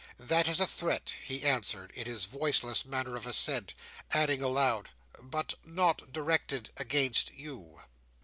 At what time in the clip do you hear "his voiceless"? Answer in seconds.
2.07-2.85